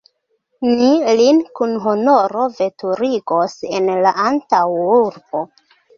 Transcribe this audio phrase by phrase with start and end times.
[0.67, 0.87] Ni
[1.19, 5.47] lin kun honoro veturigos en la antaŭurbon.